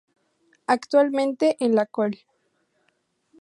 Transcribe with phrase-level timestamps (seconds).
[0.65, 2.17] Actualmente en la Col.